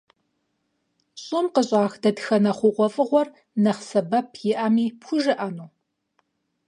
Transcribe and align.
ЩӀым 1.23 1.47
къыщӀах 1.53 1.93
дэтхэнэ 2.01 2.51
хъугъуэфӀыгъуэр 2.57 3.27
нэхъ 3.63 3.83
сэбэп 3.89 4.27
иӀэми 4.49 4.85
пхужыӀэну? 4.99 5.69